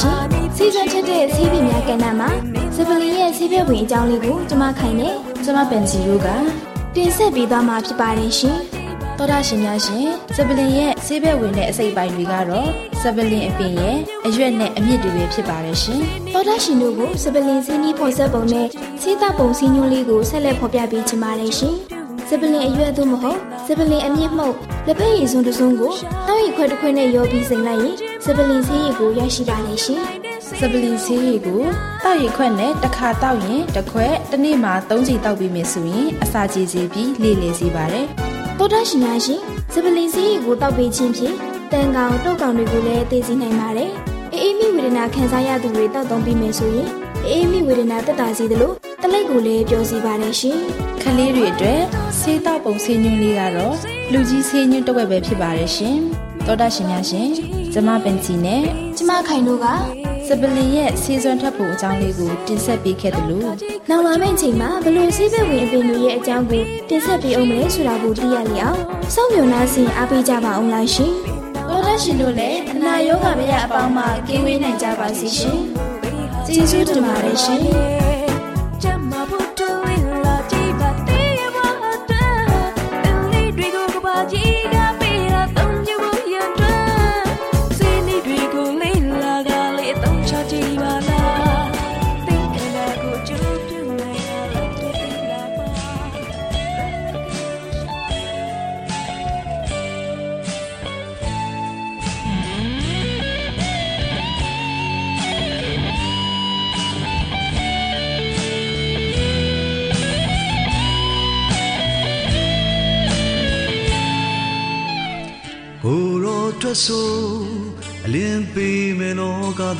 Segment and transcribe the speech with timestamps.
[0.00, 2.30] ရှင်များရှင်စီစဉ်ချက်တဲ့စီးပင်များကဏ္ဍမှာ
[2.76, 5.08] စပလီရဲ့စီးပြဝင်အကြောင်းလေးကိုကျွန်မခိုင်နေ
[5.44, 6.28] ကျွန်မပန်စီရိုးက
[6.94, 8.58] တင်ဆက်ပေးသွားမှာဖြစ်ပါတယ်ရှင်
[9.18, 12.68] တော်တာရှင်များရှင်စပလင်ရဲ့ဆေးဘက်ဝင်တဲ့အစိပ်ပိုင်းတွေကတော့
[13.00, 13.96] စပလင်အပင်ရဲ့
[14.26, 16.00] အရွက်နဲ့အမြစ်တွေပဲဖြစ်ပါတယ်ရှင်
[16.34, 18.68] တော်တာရှင်တို့ကိုစပလင်စင်းကြီးပုံစံပုံနဲ့
[19.02, 21.93] ဆေးသားပုံစည်းညွှန်းလေးကိုဆက်လက်ဖော်ပြပေးချင်ပါတယ်ရှင်
[22.28, 24.54] စပလင်အရွက်သို့မဟုတ်စပလင်အမြင့်မှုတ်
[24.86, 25.92] လက်ဖက်ရည်စွန်းတစ်စုံကို
[26.28, 30.02] တောက်ရီခွဲတစ်ခွဲနဲ့ရောပြီးစိမ်လိုက်ရင်စပလင်ဆေးရည်ကိုရရှိပါလိမ့်ရှင်
[30.58, 31.62] စပလင်ဆေးရည်ကို
[32.04, 38.06] တောက်ရီခွက်နဲ့တစ်ခါတောက်ရင်တစ်ခွက်တစ်နေ့မှာ၃ချိန်တောက်ပြီးမြင်ဆိုရင်အစာကြေစေပြီးလေလေစေပါတယ်
[38.58, 39.40] တောတရှင်များရှင်
[39.72, 41.36] စပလင်ဆေးရည်ကိုတောက်ပေးခြင်းဖြင့်
[41.72, 43.90] တန်ကောင်တုတ်ကောင်တွေကိုလည်းသိသိနိုင်ပါတယ်
[44.32, 46.88] အေးအေးမိဝေဒနာခံစားရသူတွေတောက်သုံးပြီးမယ်ဆိုရင်
[47.26, 48.72] အေးမိဝေဒနာတက်တာစီသလို
[49.06, 50.58] တလိပ်ကိုလည်းပြောစီပါတယ်ရှင်။
[51.02, 51.80] ခလေးတွေအတွက်
[52.18, 53.74] ဆေးတောက်ပုံဆေးညွှန်းလေးကတော့
[54.12, 55.96] လူကြီးဆေးညွှန်းတစ်ဝက်ပဲဖြစ်ပါတယ်ရှင်။
[56.46, 57.28] သောတာရှင်များရှင်
[57.72, 58.62] ကျမပင်စီနဲ့
[58.96, 59.66] ကျမခိုင်တို့က
[60.26, 63.42] စပလင်ရဲ့ဆေးစွမ်းထပ်ဖို့အကြောင်းလေးကိုတင်ဆက်ပေးခဲ့တယ်လို့
[63.90, 68.78] နောက်လာမယ့်ချိန်မှာဘလို့ဆေးဘက်ဝင်အပင်တွေရဲ့အကြောင်းကိုတင်ဆက်ပေးအောင်မယ်ဆိုတာကိုသိရလျောက်
[69.14, 71.12] စောင့်မျှော်နှားစဉ်အားပေးကြပါအောင်လားရှင်။
[71.68, 75.58] သောတာရှင်တို့လည်းအနာရောဂါမရအပေါင်းမှကင်းဝေးနိုင်ကြပါစေရှင်။
[76.54, 77.62] ကျေးဇူးတင်ပါတယ်ရှင်။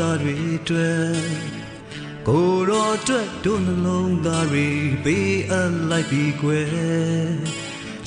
[0.01, 0.37] သားတွေ
[0.69, 1.15] တွေ့
[2.29, 4.67] ကိုရောအတွက်တို့နှလုံးသားတွေ
[5.05, 6.69] ပေးအပ်လိုက်ပြီးကွယ်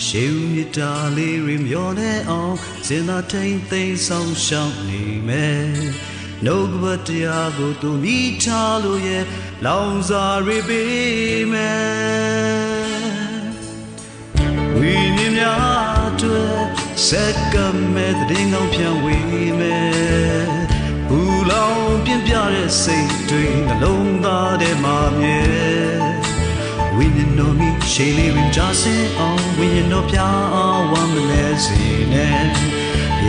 [0.06, 2.56] ရှေးဦးမြတာလေးတွေမျောနေအောင်
[2.88, 5.68] စင်သာထိန်သိမ်းဆောင်ရှောင်းနေမယ်
[6.46, 9.26] နှုတ်ကပတရားကိုသူမိထားလို့ရဲ့
[9.66, 12.98] လောင်စာတွေပေးမယ်
[14.78, 16.60] ဝိညာဉ်များအတွက်
[17.08, 17.56] စက်က
[17.94, 20.57] မဲ့တဲ့ငောင်းပြန်ဝေးမယ်ဘူလော
[22.18, 25.40] င်ပြင်းပြတဲ့စိတ်တွေနှလုံးသားထဲမှာမြဲ
[26.96, 30.18] ဝိညာဉ်တော်မိရှိလေးရင်ကြဆင်းအောင်ဝိညာဉ်တော်ပြ
[30.54, 31.82] အောင်ဝမ်းမလဲစေ
[32.14, 32.66] နဲ့ဘု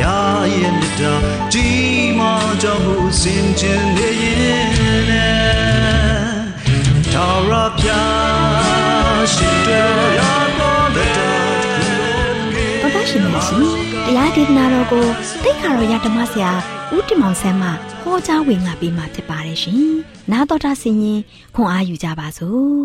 [0.01, 1.15] ရားရဲ့မြတ်တာ
[1.53, 4.69] ကြီးမားကြောင့်ကိုစင်ကြင်နေရင်
[5.11, 5.39] နဲ့
[7.13, 10.21] ထာဝရဘုရားရှိတော်ရ
[10.59, 11.31] တော်တဲ့တာ
[12.83, 15.05] တော်တော်ရှင်များရှင် တရားဒေသနာတော်ကို
[15.45, 16.53] တိတ်ခါတော်ရဓမ္မဆရာ
[16.95, 17.69] ဦးတင်မောင်ဆန်းမှ
[18.03, 19.91] ဟောကြားဝင်ငါပေးมาဖြစ်ပါတယ်ရှင်။
[20.33, 21.21] နာတော်တာဆင်ရင်
[21.55, 22.79] ခွန်အားယူကြပါစို့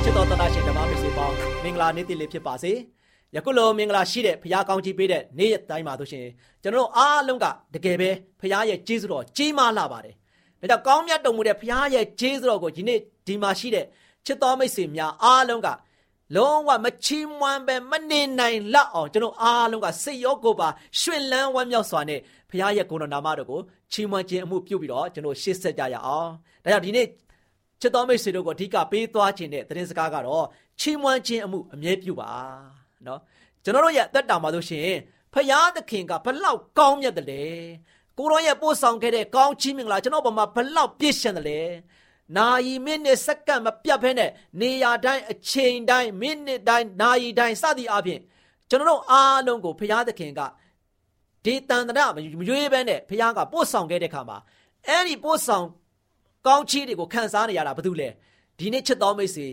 [0.02, 2.72] ။ချစ်တော်တနာရှင်ဓမ္မမိတ်ဆွေပေါင်းမင်္ဂလာနေ့တည်လေးဖြစ်ပါစေ။
[3.34, 6.26] ယခုလိုမင်္ဂလာရှိတဲ့ဖခင်ကောင်းကြီးပေးတဲ့နေ့ရက်တိုင်းမှာဆိုရှင်
[6.62, 8.10] ကျွန်တော်တို့အားလုံးကတကယ်ပဲ
[8.40, 10.14] ဖခင်ရဲ့ကျေးဇူးတော်ကြီးမားလာပါတယ်။
[10.60, 13.86] ဒါကြောင့်ကောင်းမြတ်တော်မူတဲ့ဖခင်ရဲ့ကျေးဇူးတော်ကိုဒီနေ့ဒီမှာရှိတဲ့
[14.26, 15.68] ချစ်တော်မိတ်ဆွေများအားလုံးက
[16.34, 20.68] လုံးဝမချီးမွမ်းပဲမနေနိုင်လောက်အောင်ကျွန်တော်အားလုံးကစိတ်ရောကိုယ်ပါ
[21.00, 22.20] ရှင်လန်းဝမ်းမြောက်စွာနဲ့
[22.50, 23.60] ဘုရားရဲ့ဂုဏ်တော်နာမတော်ကို
[23.92, 26.30] ချီးမွမ်းခြင်းအမှုပြုပြီးတော့ကျွန်တော်ရှေ့ဆက်ကြရအောင်
[26.64, 27.06] ဒါကြောင့်ဒီနေ့
[27.80, 30.44] ချစ်တော်မိတ်ဆွေတို့ကိုအဓိကပေးသွားခြင်းတဲ့သတင်းစကားကတော့
[30.80, 32.30] ချီးမွမ်းခြင်းအမှုအမြဲပြုပါ
[33.06, 33.20] နော်
[33.64, 34.90] ကျွန်တော်တို့ရဲ့အသက်တာမှာဆိုရှင်
[35.32, 37.44] ဖရာသခင်ကဘလောက်ကောင်းမြတ်တယ်လဲ
[38.18, 41.60] ကိုရောရဲ့ပို့ဆောင်ခဲ့တဲ့ကောင်းချီးမင်္ဂလာကျွန်တော်ဘမှာဘလောက်ပြည့်စုံတယ်လဲ
[42.36, 44.30] နာယီမိနစ်စက္ကန့်မပြတ်ဖဲနဲ့
[44.60, 48.20] နေရာတိုင်းအချိန်တိုင်းမိနစ်တိုင်းနာယီတိုင်းစသည်အပြင်
[48.70, 50.40] ကျွန်တော်တို့အားလုံးကိုဖရာသခင်က
[51.44, 52.18] ဒီတန်တရမ
[52.48, 54.38] ရွေးဘဲနဲ့ဖရာကပို့ဆောင်ခဲ့တဲ့ခါမှာ
[54.86, 55.66] အဲ့ဒီပို့ဆောင်
[56.46, 58.08] ကောင်းချီးတွေကိုခံစားနေရတာဘာလို့လဲ
[58.58, 59.46] ဒီနေ့ချစ်တော်မိတ်ဆွေ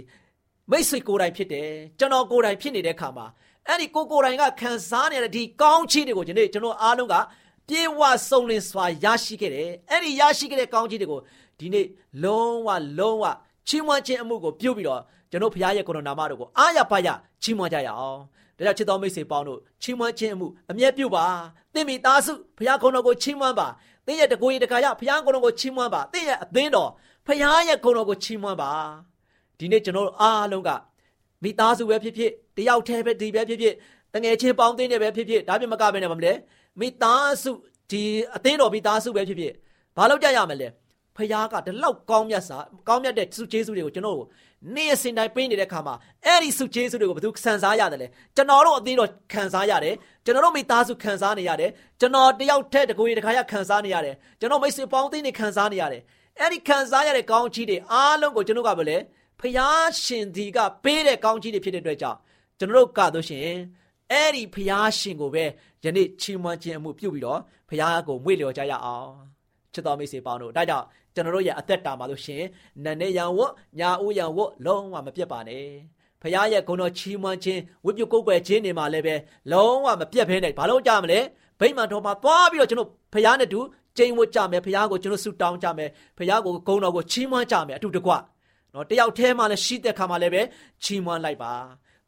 [0.71, 3.25] မိတ်ဆွေကိုယ်တိုင်ဖြစ်တယ်ကျွန်တော်ကိုယ်တိုင်ဖြစ်နေတဲ့ခါမှာ
[3.67, 7.15] အဲ့ဒီကိုကိုယ်တိုင်ကခံစားနေရတဲ့ဒီကောင်းချီးတွေကိုဒီနေ့ကျွန်တော်အားလုံးက
[7.67, 11.19] ပြေဝစုံလင်စွာရရှိခဲ့တယ်အဲ့ဒီရရှိခဲ့တဲ့ကောင်းချီးတွေကို
[11.59, 11.85] ဒီနေ့
[12.23, 12.69] လုံးဝ
[12.99, 13.25] လုံးဝ
[13.67, 15.01] ချီးမွမ်းခြင်းအမှုကိုပြုပြီးတော့
[15.31, 17.07] ကျွန်တော်ဘုရားရဲ့ကိုယ်တော်နာမတော်ကိုအားရပါရ
[17.43, 18.19] ချီးမွမ်းကြရအောင်
[18.57, 21.25] ဒါကြောင့်ချစ်တော်မိတ်ဆွေပေါင်းတို့ချီးမွမ်းခြင်းအမှုအမြဲပြုပါ
[21.73, 23.67] သင်မိသားစုဘုရားကိုယ်တော်ကိုချီးမွမ်းပါ
[24.05, 26.89] သင်ရဲ့တကိုယ်ရတခါရဘုရားကိုယ်တော်ကိုချီးမွမ်းပါသင်ရဲ့အသင်းတော်
[27.27, 28.71] ဘုရားရဲ့ကိုယ်တော်ကိုချီးမွမ်းပါ
[29.59, 30.69] ဒီနေ့ကျွန်တော်တို့အားလုံးက
[31.43, 33.75] မိသားစုပဲဖြစ်ဖြစ်တယောက်တည်းပဲဒီပဲဖြစ်ဖြစ်
[34.13, 36.33] တငယ်ချင်းပေါင်းသင်းတယ်ပဲဖြစ်ဖြစ်ဒါပြမကပဲနဲ့မလဲ
[36.79, 37.51] မိသားစု
[37.91, 38.03] ဒီ
[38.35, 39.53] အသင်းတော်မိသားစုပဲဖြစ်ဖြစ်
[39.97, 40.67] ဘာလို့ကြရမလဲ
[41.17, 44.27] ဖခင်ကဒီလောက်ကောင်းမြတ်စာကောင်းမြတ်တဲ့စုကျေးဇူးတွေကိုကျွန်တော်တို့
[44.75, 56.01] နေ့အစဉ်တိုင်းပေးနေတဲ့ခါမှာအဲ့ဒီစုကျေးဇူးတွေကိုဘယ်သူခံစားရတယ်လဲကျွန်တော်တို့အသင်းတော်ခံစားရတယ်ကျွန်တော်တို့မိသားစုခံစားနေရတယ်ကျွန်တော်တယောက်တည်းတကူရီတခါရခံစားနေရတယ်ကျွန်တော်မိတ်ဆွေပေါင်းသင်းတွေခံစားနေရတယ်
[56.39, 58.97] အဲ့ဒီခံစားရတဲ့ကောင်းချီးတွေအားလုံးကိုကျွန်တော်ကပဲလေ
[59.39, 62.17] ဖခင်ရှင်ဒီကပေးတဲ့ကောင်းချီးတွေဖြစ်တဲ့အတွက်ကြောင့်
[62.59, 63.47] ကျွန်တော်တို့ကတော့ရှင်
[64.11, 65.45] အဲ့ဒီဖခင်ရှင်ကိုပဲ
[65.83, 67.39] ယနေ့ချီးမွမ်းခြင်းအမှုပြုပြီးတော့
[67.69, 69.09] ဖခင်ကိုမွေ့လျော်ကြရအောင်
[69.73, 72.43] ချစ်တော်မိတ်ဆွေပေါင်းတို့ဒါကြောင့်ကျွန်တော်တို့ရဲ့အသက်တာမှာလို့ရှင်
[72.83, 75.67] နန်းနေရန်ဝတ်ညာဦးရန်ဝတ်လုံးဝမပြတ်ပါနဲ့
[76.21, 79.15] ဖခင်ရဲ့ဂုဏ်တော်ချီးမွမ်းခြင်းဝိပုကုတ်ွယ်ခြင်းတွေမှာလည်းပဲ
[79.51, 81.19] လုံးဝမပြတ်ဖဲနဲ့ဘာလို့ကြမလဲ
[81.59, 83.59] ဗိမာန်တော်မှာသွားပြီးတော့ကျွန်တော်ဖခင်နဲ့တူ
[83.97, 88.11] ကျိန်ဝတ်ကြမယ်ဖခင်ကိုကျွန်တော်ဆုတောင်းကြမယ်ဖခင်ကိုဂုဏ်တော်ကိုချီးမွမ်းကြမယ်အတူတကွ
[88.73, 90.41] နော်တယောက်တည်းမှလည်းရှိတဲ့ခါမှလည်းပဲ
[90.83, 91.53] ချီးမွမ်းလိုက်ပါ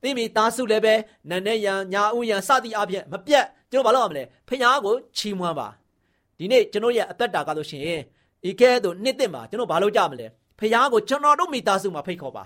[0.05, 0.93] သိမိသားစုလည်းပဲ
[1.29, 5.67] နန်းနဲ့ရန်ညာဦးရန်စသည်အပြင်မပြတ်ကျွန်တော်ဘာလုပ်ရမလဲဖခင်ကိုချီးမွမ်းပါ
[6.37, 7.83] ဒီနေ့ကျွန်တော်ရဲ့အသက်တာကဆိုရှင်
[8.49, 10.27] ဤကဲ့သို့နှစ်သက်မှာကျွန်တော်ဘာလုပ်ကြမလဲ
[10.59, 12.43] ဖခင်ကိုကျွန်တော်တို့မိသားစုမှာဖိတ်ခေါ်ပါ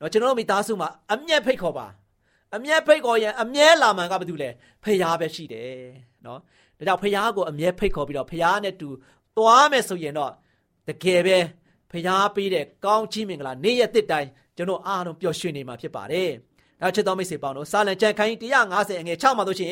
[0.00, 1.86] နော်ကျွန်တော်တို့မိသားစုမှာအမျက်ဖိတ်ခေါ်ပါ
[2.56, 4.50] အမျက်ဖိတ်ခေါ်ရင်အမြဲလာမှန်ကဘာတူလဲ
[4.82, 5.70] ဖခင်ပဲရှိတယ်
[6.26, 6.38] နော်
[6.78, 8.88] ဒါကြောင့်ဖခင်ကိုအမြဲဖိတ်ခေါ်ပြီးတော့ဖခင်နဲ့တူ
[9.36, 10.32] သွားမယ်ဆိုရင်တော့
[10.88, 11.38] တကယ်ပဲ
[11.90, 16.30] ဖခင်ပေးတဲ့ကောင်းချီးမင်္ဂလာနေ့ရက်တစ်တိုင်းကျွန်တော်အားလုံးပျော်ရွှင်နေမှာဖြစ်ပါတယ်
[16.80, 18.34] နောက်ချစ်တော်မိတ်ဆွေပေါင်းတို့စာလံကြံခိုင်း
[18.68, 19.70] 150အငယ်6မှာဆိုရှင်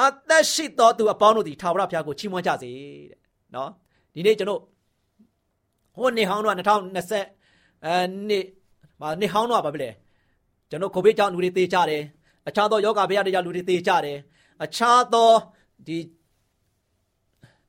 [0.00, 2.70] အသက်ရှိသောသူအပေါင်းတို့သည်ထာဝရဘုရားကိုချီးမွမ်းကြစေ
[3.10, 3.18] တဲ့
[3.54, 3.70] နော်
[4.14, 4.60] ဒီနေ့ကျွန်တော်
[5.96, 7.94] ဟိုနေဟောင်းတော့2020အဲ
[8.28, 8.44] နေ့
[9.00, 9.90] မနေဟောင်းတော့ဘာဖြစ်လဲ
[10.70, 12.02] ကျွန်တော်ကိုဗစ်ကြောင့်လူတွေသေကြတယ်
[12.48, 14.18] အခြားသောယောဂဗျာတွေကြောင့်လူတွေသေကြတယ်
[14.64, 15.30] အခြားသော
[15.86, 15.98] ဒီ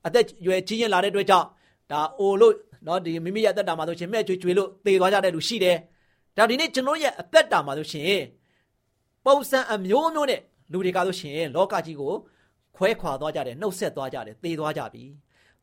[0.05, 1.48] အသက်ရွယ်ကြီးရင်လာတဲ့အတွက်ကြောင့်
[1.91, 2.53] ဒါအိုလို့
[2.88, 5.77] နော်ဒီမိမိရဲ့အသက်တာမှာဆိုရှင်မဲ့ကျွေကျွေလို့သေသွားကြတဲ့လူရှိတယ်
[6.38, 8.22] ဒါဒီနေ့ကျွန်တော်ရဲ့အသက်တာမှာဆိုရှင်
[9.25, 12.13] ပုံစံအမျိုးမျိုးနဲ့လူတွေကဆိုရှင်လောကကြီးကို
[12.75, 15.03] ခွဲခွာသွားကြတယ်နှုတ်ဆက်သွားကြတယ်သေသွားကြပြီ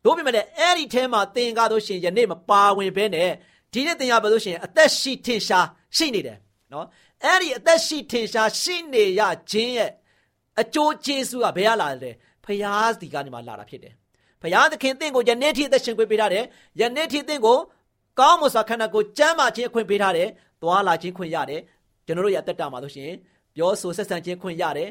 [0.05, 3.31] တို့ပြင်မဲ့အဲ့ဒီထဲမှာသင်ကားဆိုရှင်ယနေ့မပါဝင်ဘဲနဲ့
[3.73, 6.39] ဒီနေ့သင်ရပါလို့ရှင်အသက်ရှိထင်ရှားရှိနေတယ်
[6.73, 6.87] နော်
[7.25, 9.91] အဲ့ဒီအသက်ရှိထင်ရှားရှိနေရခြင်းရဲ့
[10.61, 12.11] အကျိုးကျေးဇူးကဘယ်ရလာလဲ
[12.45, 13.95] ဖရာစီကနေမှလာတာဖြစ်တယ်
[14.43, 16.45] ဖရာသခင်တင့်ကိုယနေ့ထိအသက်ရှင်ခွင့်ပေးထားတယ်
[16.81, 17.59] ယနေ့ထိတင့်ကို
[18.21, 20.29] ကောင်းမွန်စွာခန္ဓာကိုယ်ကျမ်းမာခြင်းအခွင့်ပေးထားတယ်
[20.63, 21.61] သွားလာခြင်းခွင့်ရတယ်
[22.07, 23.11] ကျွန်တော်တို့ရဲ့အသက်တာမှာဆိုရှင်
[23.57, 24.91] ပြောဆိုဆက်ဆံခြင်းခွင့်ရတယ်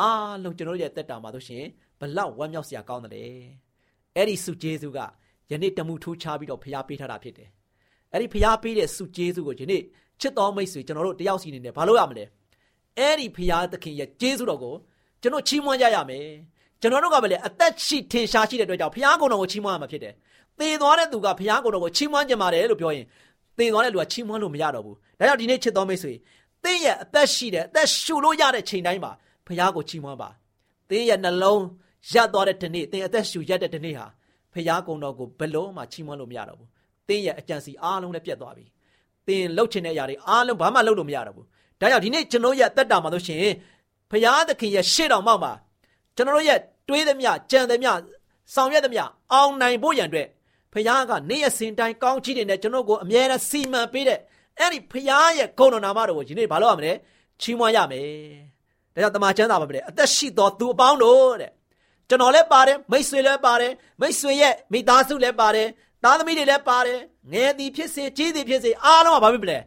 [0.00, 1.64] အားလုံးကျွန်တော်တို့ရဲ့အသက်တာမှာဆိုရှင်
[2.00, 3.32] ဘလောက်ဝမ်းမြောက်စရာကောင်းတယ်
[4.16, 4.98] အဲ့ဒီစုကျေးဇူးက
[5.50, 7.48] ယနေ့တမှုထူးခြားပြီးတော့ဖရာပေးထားတာဖြစ်တယ်
[8.12, 9.82] အဲ့ဒီဖရာပေးတဲ့စုကျေးဇူးကိုယနေ့
[10.20, 12.24] ချစ်တော်မိတ်ဆွေကျွန်တော်တို့တယောက်စီနေနဲ့ဘာလို့ရမလဲ
[12.98, 14.74] အဲ့ဒီဖရာသခင်ရဲ့ကျေးဇူးတော်ကို
[15.22, 16.26] ကျွန်တော်ချီးမွမ်းကြရမယ်
[16.80, 20.14] ကျွန်တော်တို့ကပဲလေအသက်ရှိထင်ရှားရှိတဲ့အတွက်ကြောင့်ဖရာကုံတော်ကိုချီးမွမ်းရမှာဖြစ်တယ်
[20.58, 23.06] သေသွားတဲ့သူကဖရာကုံတော်ကိုချီးမွမ်းကြပါတယ်လို့ပြောရင်
[23.58, 26.12] သေသွားတဲ့လူကချီးမွမ်းလို့မရတော့ဘူးဒါကြောင့်ဒီနေ့ချစ်တော်မိတ်ဆွေ
[26.64, 29.12] သင်ရဲ့အသက်ရှိတဲ့အသက်ရှူလို့ရတဲ့ချိန်တိုင်းမှာ
[29.46, 30.28] ဖရာကိုချီးမွမ်းပါ
[30.90, 31.62] သင်ရဲ့နှလုံး
[32.12, 34.06] ရပ်သွားတဲ့ဒီနေ့သင်အသက်ရှူရက်တဲ့ဒီနေ့ဟာ
[34.52, 36.68] ဖရာကုံတော်ကိုဘယ်လို့မှချီးမွမ်းလို့မရတော့ဘူး
[37.08, 38.64] သင်ရဲ့အကြံစီအားလုံးလည်းပြတ်သွားပြီ
[39.26, 41.46] သင်လှုပ်ချင်တဲ့အရာတွေအားလုံးဘာမှလှုပ်လို့မရတော့ဘူး
[41.80, 43.54] ဒါကြောင့်ဒီနေ့ကျွန်တော်ရဲ့အသက်တာမှာလို့ရှိရင်
[44.10, 45.52] ဖရာသခင်ရဲ့ရှေ့တော်မှောက်မှာ
[46.16, 47.92] ကျွန်တော်ရဲ့တွေးသမျှကြံသမျှ
[48.54, 50.28] ဆောင်ရွက်သမျှအောင်နိုင်ဖို့ရန်အတွက်
[50.72, 54.18] ဖရာကနေ့ရက်စဉ်တိုင်းကောင်းချီးတဲ့ကျွန်တော်ကိုအမြဲတမ်းစီမံပေးတဲ့
[54.58, 56.92] အဲ့ဒီဖရာရဲ့ဂုဏ်တော်နာမတော်ကိုဒီနေ့ဘာလို့ရမလဲ
[57.40, 58.08] ချီးမွမ်းရမယ်
[58.94, 61.50] ဒါကြောင့်တမန်ကျမ်းစာမှာပဲအသက်ရှိတော်သူအပေါင်းတို့တဲ့
[62.08, 65.68] ကျွန်တော်လည်းပါတယ်မိတ်ဆွေလည်းပါတယ်မိတ်ဆွေရဲ့မိသားစုလည်းပါတယ်
[66.04, 67.00] သားသမီးတွေလည်းပါတယ်
[67.32, 69.58] ငယ်သည်ဖြစ်စေကြီးသည်ဖြစ်စေအားလုံးကဘာဖြစ်မလဲ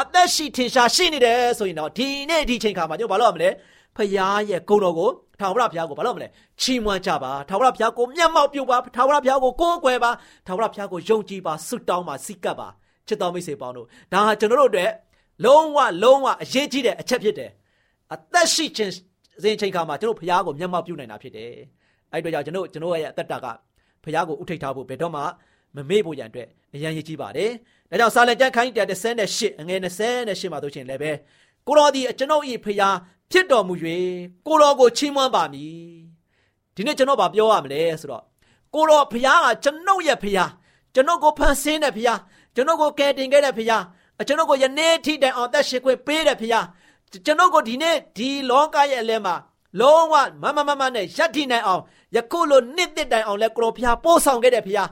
[0.00, 3.50] အသက်ရှိထင်ရှားရှိနေတယ်ဆိုရင်တော့ဒီနေ့ဒီချိန်ခါမှာကျွန်တော်ဘာလို့ရမလဲ
[3.96, 6.28] ဖရာရဲ့ဂုဏ်တော်ကိုထာဝရဘုရားကိုဘာလို့မလဲ
[6.60, 10.10] ချီးမွမ်းကြပါထာဝရဘုရားကိုမျက်မှောက်ပြုပါထာဝရဘုရားကိုကိုးကွယ်ပါ
[10.46, 12.68] ထာဝရဘုရားကိုယုံကြည်ပါဆုတောင်းပါစိတ်ကပ်ပါ
[13.10, 14.90] ချစ်တော်မိတ်ဆွေပေါင်းတို့ဒါဟာကျွန်တော်တို့အတွက်
[15.44, 17.50] လုံးဝလုံးဝအရေးကြီးတဲ့အချက်ဖြစ်တယ်
[18.14, 18.92] အသက်ရှိခြင်း
[19.42, 21.52] စဉ်ချိန်ခါမှာကျွန်တော်ဘုရားကိုမျက်မှောက်ပြုနိုင်တာဖြစ်တယ်
[22.12, 23.46] အဲ့တို့ကြောင့်ကျွန်တော်ကျွန်တော်ရဲ့အသက်တာက
[24.04, 25.22] ဘုရားကိုဥထိတ်ထားဖို့ဘယ်တော့မှ
[25.76, 27.50] မမေ့ဖို့ရန်အတွက်အရန်ရည်ကြီးပါတယ်
[27.90, 28.70] ဒါကြောင့်စာလံကျမ်းခိုင်း
[29.16, 31.12] 138အငယ်28မှာတို့ချင်းလည်းပဲ
[31.66, 32.88] ကိုတော်ဒီကျွန်တော်ဤဖရာ
[33.32, 33.74] ဖြစ်တော်မူ၍
[34.46, 35.80] ကိုတော်ကိုချီးမွမ်းပါမည်
[36.74, 38.24] ဒီနေ့ကျွန်တော်ဗာပြောရမလဲဆိုတော့
[38.74, 40.44] ကိုတော်ဖရာကကျွန်ုပ်ရဲ့ဖရာ
[40.94, 42.14] ကျွန်ုပ်ကိုဖန်ဆင်းတဲ့ဖရာ
[42.54, 43.78] ကျွန်ုပ်ကိုကယ်တင်ခဲ့တဲ့ဖရာ
[44.28, 46.60] ကျွန်ုပ်ကိုယနေ့ထိတိုင်အောင်သက်ရှင်ခွင့်ပေးတဲ့ဖရာ
[47.24, 49.34] ကျွန်ုပ်ကိုဒီနေ့ဒီလောကရဲ့အလဲမှာ
[49.80, 51.82] လုံးဝမမမမနဲ့ရပ်တည်နိုင်အောင်
[52.16, 54.84] ယခုလိုနှစ်သက်တိုင်အောင်လဲကိုတော်ဖရာပို့ဆောင်ခဲ့တဲ့ဖရာ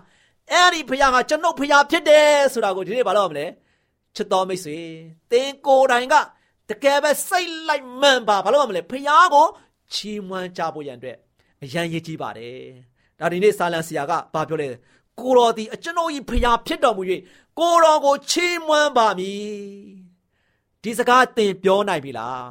[0.51, 3.47] အဲ့ဒီဖရာကကျွန်ုပ်ဖရာဖြစ်တယ်ဆိုတာကိုဒီနေ့ဘာလို့ရမလဲ
[4.15, 4.79] ချစ်တော်မိတ်ဆွေ
[5.31, 6.15] သင်ကိုယ်တိုင်က
[6.69, 9.47] တကယ်ပဲစိတ်လိုက်မှန်ပါဘာလို့မလဲဖះကို
[9.95, 11.17] ချီးမွမ်းကြဖို့ရန်အတွက်
[11.63, 12.59] အရန်ရည်ကြီးပါတယ်
[13.21, 14.69] ဒါဒီနေ့ဆာလန်ဆရာကဘာပြောလဲ
[15.21, 17.03] ကိုတော်ဒီအကျွန်ုပ်ဤဖះဖြစ်တော်မူ၍
[17.59, 19.49] ကိုတော်ကိုချီးမွမ်းပါမည်
[20.83, 22.47] ဒီစကားသင်ပြောနိုင်ပြီလား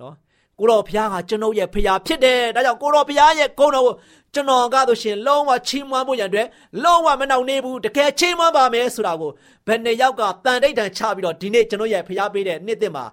[0.00, 0.14] နော်
[0.58, 3.94] ကိုတော်ဖះကကျွန်ုပ်ရဲ့ဖះဖြစ်တယ်ဒါကြောင့်ကိုတော်ဖះရဲ့ဂုဏ်တော်ကို
[4.34, 6.48] ကျွန်တော်ကားဆိုရှင်လုံးဝချီးမွမ်းဖို့ရန်အတွက်
[6.82, 9.30] လုံးဝမနှောင့်နှေးဘူးတကယ်ချီးမွမ်းပါမယ်ဆိုတာကို
[9.66, 13.04] ဘယ်နှစ်ယောက်ကတန်တိတ်တန်ချပြီးတော့ဒီနေ့ကျွန်တော်ရဲ့ဖះပေးတဲ့နှစ်သက်မှာ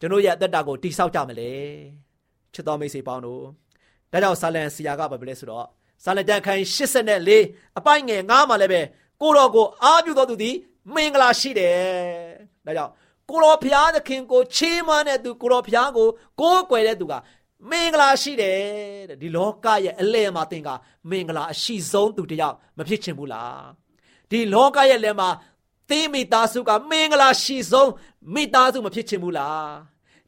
[0.00, 1.50] ကျွန်တော်ရဲ့အသက်တာကိုတိဆောက်ကြမလဲ
[2.54, 3.42] ချစ်တော်မိတ်ဆွေပေါင်းတို့
[4.12, 5.66] ဒါကြောင့်ဆာလန်ဆရာကဘာပြောလဲဆိုတော့
[6.04, 6.62] ဆာလန်တန်ခိုင်
[7.16, 8.80] 84အပိုင်ငယ်9မှာလည်းပဲ
[9.22, 10.56] ကိုတော်ကိုအားပြုတော်သူသည်
[10.94, 11.76] မင်္ဂလာရှိတယ်
[12.66, 12.92] ဒါကြောင့်
[13.30, 16.08] ကိုတော်ဘုရားသခင်ကိုချီးမွမ်းတဲ့သူကိုတော်ဘုရားကို
[16.40, 17.14] ကိုးကွယ်တဲ့သူက
[17.70, 18.58] မင်္ဂလာရှိတယ်
[19.08, 20.68] တဲ့ဒီလောကရဲ့အလယ်မှာသင်က
[21.10, 23.64] မင်္ဂလာအရှိဆုံးသူတယောက်မဖြစ်ချင်ဘူးလား
[24.30, 25.28] ဒီလောကရဲ့လယ်မှာ
[25.90, 27.90] သင်မိသားစုကမင်္ဂလာရှိဆုံး
[28.34, 29.68] မိသားစုမဖြစ်ချင်ဘူးလား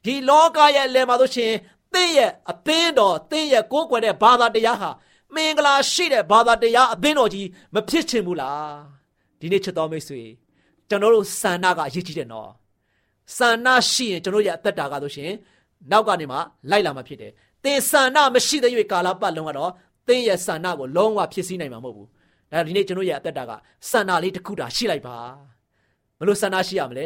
[0.04, 1.52] ဒီလောကရဲ့လယ်မှာဆိုရှင်
[1.92, 4.90] သင်ရဲ့အသင်းတော်သင်ရဲ့ကိုးကွယ်တဲ့ဘာသာတရားဟာ
[5.36, 8.70] မင်္ဂလာရှိတဲ့ဘာသာတရားအသင်းတော်ကြီးမဖြစ်ချင်ဘူးလား
[9.40, 10.22] ဒီနေ့ချစ်တော်မိတ်ဆွေ
[10.88, 12.50] ကျွန်တော်တို့ဆန္ဒကအရေးကြီးတယ်နော်
[13.36, 15.30] ဆန္ဒရှိရင်ကျွန်တော်ရဲ့အသက်တာကဆိုရှင်
[15.90, 16.38] နောက်ကနေမှ
[16.70, 17.32] လိုက်လာမှာဖြစ်တယ်
[17.64, 19.70] သင်ဆန္ဒမရှိတဲ့၍ကာလပတ်လုံးကတော့
[20.08, 22.08] သင်ရဲ့ဆန္ဒကိုလုံးဝဖြစ်စည်းနိုင်မှာမဟုတ်ဘူး
[22.52, 23.52] ဒါဒီနေ့ကျွန်တော်ရဲ့အသက်တာက
[23.90, 25.16] ဆန္ဒလေးတစ်ခုတာရှိလိုက်ပါ
[26.18, 27.04] ဘလို့ဆန္ဒရှိရမလဲ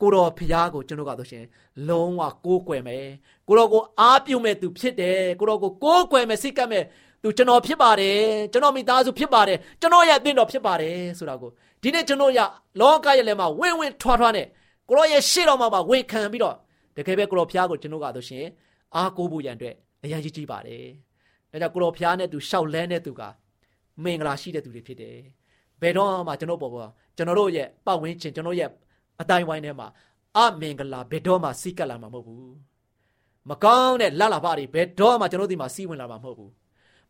[0.00, 1.44] ကိုတော်ဖျားကိုကျွန်တော်ကဆိုရှင်
[1.88, 3.06] လုံးဝကိုးကွယ်မယ်
[3.48, 6.84] ကိုတော်ကိုအားပြုမဲ့သူဖြစ်တယ်ကိုတော်ကိုကိုးကွယ်မယ်စိတ်ကပ်မဲ့
[7.22, 8.18] သူကျွန်တော်ဖြစ်ပါတယ်
[8.52, 11.50] ကျွန်တော်မိသားစုဖြစ်ပါတယ်ကျွန်တော်ရဲ့အသင်းတော်ဖြစ်ပါတယ်ဆိုတာကို
[11.82, 12.40] ဒီနေ့ကျွန်တော်ရ
[12.80, 14.46] လောကရဲ့လည်းမှာဝင်းဝင်းထွားထွားနဲ့
[14.88, 16.56] ကိုတော်ရဲ့ရှေ့တော်မှာဝန်ခံပြီးတော့
[16.96, 18.44] တကယ်ပဲကိုတော်ဖျားကိုကျွန်တော်ကဆိုရှင်
[18.94, 19.74] အားကိုးဖို့ရန်အတွက်
[20.04, 20.84] အရန်ကြီးကြီးပါတယ်
[21.50, 23.22] ဒါကြောင့်ကိုတော်ဖျားနဲ့သူရှောက်လဲတဲ့သူက
[24.04, 25.16] မင်္ဂလာရှိတဲ့သူတွေဖြစ်တယ်
[25.80, 28.68] ဘယ်တော့မှကျွန်တော်ပေါ်ပေါ်ကျွန်တော်တို့ရဲ့ပတ်ဝန်းကျင်ကျွန်တော်ရဲ့
[29.20, 29.88] အတိုင်းဝိုင်းထဲမှာ
[30.36, 32.52] အမင်္ဂလာဘယ်တော့မှစီးကပ်လာမှာမဟုတ်ဘူး
[33.50, 36.52] မကောင်းတဲ့လလပါတွေဘယ်တော့မှကျွန်တော်ဒီမှာစီးဝင်လာမှာမဟုတ်ဘူး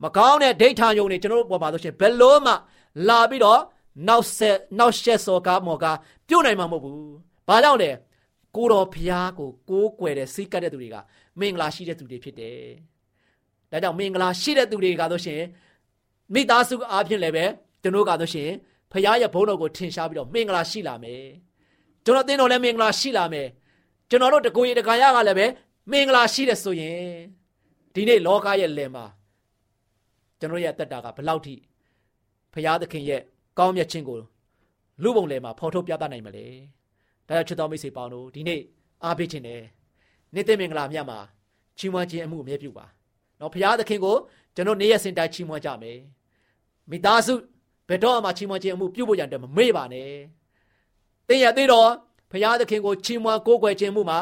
[0.03, 2.53] မကောင်းတဲ့ဒိဋ္ဌာယုံတွေကျွန်တော်တို့ပေါ်မှာဆိုရှင်ဘယ်လို့မှ
[3.09, 3.61] လာပြီးတော့
[4.09, 5.97] နောက်ဆက်နောက်ရှက်စော်ကားမော်ကား
[6.29, 7.13] ပြုတ်နိုင်မှာမဟုတ်ဘူး
[7.49, 7.91] ဘာကြောင့်လဲ
[8.57, 10.97] ကိုတော်ဖျားကိုကိုးကွယ်တဲ့စိတ်ကပ်တဲ့သူတွေက
[11.41, 12.59] မင်္ဂလာရှိတဲ့သူတွေဖြစ်တယ်
[13.71, 15.43] ဒါကြောင့်မင်္ဂလာရှိတဲ့သူတွေကဆိုရှင်
[16.35, 17.45] မိသားစုအားဖြင့်လည်းပဲ
[17.83, 18.51] ကျွန်တော်ကဆိုရှင်
[18.93, 21.23] ဖျားရဲ့ဘုန်းတော်ကိုထင်ရှားပြီးတော့မင်္ဂလာရှိလာမယ်
[22.05, 23.49] ကျွန်တော်သင်တော်လည်းမင်္ဂလာရှိလာမယ်
[24.11, 25.47] ကျွန်တော်တို့တကိုယ်ရတခါရကလည်းပဲ
[25.91, 27.03] မင်္ဂလာရှိတယ်ဆိုရင်
[27.95, 29.05] ဒီနေ့လောကရဲ့လယ်မှာ
[30.43, 31.55] ကျွန်တော်ရဲ့အသက်တာကဘလောက်ထိ
[32.55, 33.21] ဖရာသခင်ရဲ့
[33.59, 34.19] ကောင်းမြတ်ခြင်းကို
[35.03, 36.47] လူပုံလယ်မှာဖော်ထုတ်ပြသနိုင်မလဲ
[37.29, 38.61] ဒါကြောင့်ချစ်တော်မိတ်ဆွေပေါင်းတို့ဒီနေ့
[39.05, 39.61] အားပေးခြင်းနဲ့
[40.35, 41.19] နေ့သိမင်္ဂလာမြတ်မှာ
[41.79, 42.87] ချီးမွမ်းခြင်းအမှုအမြဲပြုပါ
[43.41, 44.17] နော်ဖရာသခင်ကို
[44.55, 45.99] ကျွန်တော်နေ့ရက်စဉ်တိုင်းချီးမွမ်းကြမယ်
[46.91, 47.35] မိသားစု
[47.89, 50.11] ဘယ်တော့မှချီးမွမ်းခြင်းအမှုပြုဖို့ရတဲ့မမေ့ပါနဲ့
[51.29, 51.89] တင်းရသေးတော့
[52.33, 54.19] ဖရာသခင်ကိုချီးမွမ်းကိုးကွယ်ခြင်းမှုမှာ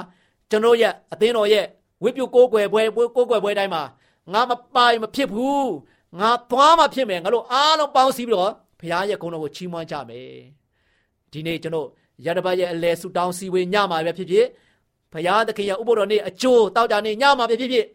[0.50, 1.66] ကျွန်တော်ရဲ့အသင်းတော်ရဲ့
[2.02, 3.82] ဝိပုကိုးကွယ်ပွဲကိုးကွယ်ပွဲတိုင်းမှာ
[4.32, 5.70] ငါမပိုင်မဖြစ်ဘူး
[6.18, 10.28] ငါသွားမှဖြစ်မယ်ငါတို့အားလုံးပေါင်းစည်းပြီးတော့ဘုရားရဲ့ဂုဏ်တော်ကိုချီးမွမ်းကြမယ်
[11.32, 11.88] ဒီနေ့ကျွန်တော်
[12.26, 14.46] ရတပတ်ရဲ့အလဲဆူတောင်းစီဝေညမှာပဲဖြစ်ဖြစ်
[15.12, 17.86] ဘုရားသခင်ရဲ့ဥပုဒ်တော်နေ့အကျိုးတောက်ကြနေ့ညမှာပဲဖြစ်ဖြစ်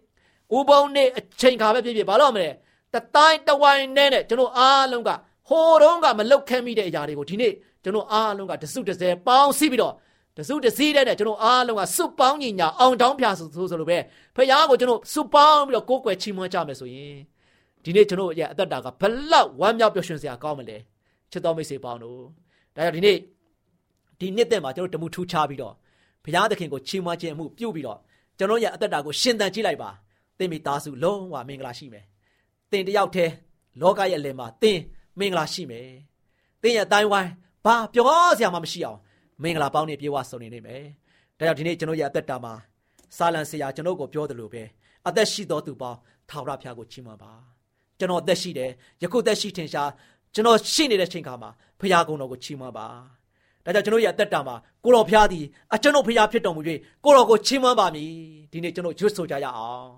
[0.58, 2.50] ဥပုံနေ့အချိန်ခါပဲဖြစ်ဖြစ်ဘာလို့မလဲ
[2.94, 5.10] တတိုင်းတဝိုင်းနဲ့ကျွန်တော်အားလုံးက
[5.50, 7.54] ဟိုတုန်းကမလုတ်ခဲမိတဲ့အရာတွေကိုဒီနေ့
[7.84, 9.94] ကျွန်တော်အားလုံးကတစုတစဲပေါင်းစည်းပြီးတော့
[10.38, 13.98] တစုတစည်းတဲ့ကျွန်တော်အားလုံးကစွပေါင်းညီညာအောင်တောင်းပြဆိုဆိုလိုပဲ
[14.36, 17.16] ဖခင်ကိုကျွန်တော်စွပေါင်းပြီးတော့ကိုးကွယ်ချီးမွမ်းကြမယ်ဆိုရင်
[17.86, 20.78] ဒီနေ့ကျွန်တော်ရဲ့အသက်တာကဘလောက်ဝမ်းမြောက်ပျော်ရွှင်စရာကောင်းမလဲ
[21.32, 22.20] ချစ်တော်မိတ်ဆွေပေါင်းတို့
[22.76, 23.18] ဒါကြောင့်ဒီနေ့
[24.20, 25.74] ဒီနှစ်သက်မှာကျွန်တော်တမှုထူးခြားပြီးတော့
[26.24, 28.00] ဘုရားသခင်ကိုချီးမွမ်းခြင်းအမှုပြုပြီးတော့
[28.38, 29.90] ကျွန်တော်ရဲ့အသက်တာကိုရှင်သန်ကြည့်လိုက်ပါ
[30.38, 32.06] သင်မိသားစုလုံးဝမင်္ဂလာရှိမယ်
[32.72, 33.34] သင်တယောက်တည်း
[33.82, 34.80] လောကရဲ့အလယ်မှာသင်
[35.20, 35.88] မင်္ဂလာရှိမယ်
[36.62, 37.32] သင်ရဲ့အတိုင်းဝိုင်း
[37.66, 39.00] ဘာပြောစရာမှမရှိအောင်
[39.44, 40.84] မင်္ဂလာပေါင်းနေပြေဝဆုံနေနေမယ်
[41.38, 42.54] ဒါကြောင့်ဒီနေ့ကျွန်တော်ရဲ့အသက်တာမှာ
[43.18, 44.64] စာလံဆရာကျွန်တော်ကိုပြောတယ်လို့ပဲ
[45.08, 45.98] အသက်ရှိတော်သူပေါင်း
[46.30, 47.55] ထာဝရဘုရားကိုချီးမွမ်းပါ
[48.00, 48.70] ကျွန်တော်အသက်ရှိတယ်
[49.04, 49.90] ယခုသက်ရှိထင်ရှား
[50.34, 51.50] ကျွန်တော်ရှိနေတဲ့ချိန်ခါမှာ
[51.80, 52.88] ဖရာကုံတော်ကိုချီးမွမ်းပါ
[53.66, 56.62] ဒါကြောင့်ကျွန်တော်ရဲ့အသက်တာမှာကိုတော်ဖရာသည်အကျွန်ုပ်ဖရာဖြစ်တော်မူ၍
[57.04, 58.10] ကိုတော်ကိုချီးမွမ်းပါမည်
[58.52, 59.92] ဒီနေ့ကျွန်တော်ရွတ်ဆိုကြရအောင်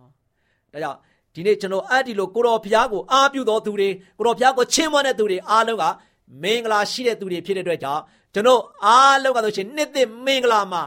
[0.73, 0.97] ဒါကြောင့်
[1.35, 5.85] ဒီနေ့ကျွန်တော်အဲ့ဒီလိုကိုတော်ဖရာကိုအားပြုတော်သူတွေကိုတော်ဖရာကိုချီးမွမ်းတဲ့သူတွေအားလုံးက
[6.43, 8.01] မင်္ဂလာရှိတဲ့သူတွေဖြစ်တဲ့အတွက်ကြောင့်
[8.33, 10.81] ကျွန်တော်အားလုံးကဆိုရှင်နှစ်သက်မင်္ဂလာမှာ